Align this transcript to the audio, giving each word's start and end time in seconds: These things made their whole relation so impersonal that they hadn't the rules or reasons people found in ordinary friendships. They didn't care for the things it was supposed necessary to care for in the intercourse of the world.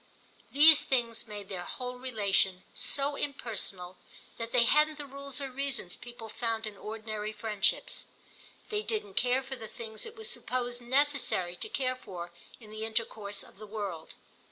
These 0.51 0.81
things 0.83 1.27
made 1.27 1.47
their 1.47 1.61
whole 1.63 1.99
relation 1.99 2.63
so 2.73 3.15
impersonal 3.15 3.97
that 4.37 4.51
they 4.51 4.63
hadn't 4.63 4.97
the 4.97 5.05
rules 5.05 5.39
or 5.39 5.51
reasons 5.51 5.95
people 5.95 6.27
found 6.27 6.65
in 6.65 6.75
ordinary 6.75 7.31
friendships. 7.31 8.07
They 8.69 8.81
didn't 8.81 9.13
care 9.13 9.43
for 9.43 9.55
the 9.55 9.67
things 9.67 10.07
it 10.07 10.15
was 10.15 10.27
supposed 10.27 10.81
necessary 10.81 11.55
to 11.57 11.69
care 11.69 11.95
for 11.95 12.31
in 12.59 12.71
the 12.71 12.83
intercourse 12.83 13.43
of 13.43 13.57
the 13.59 13.67
world. 13.67 14.15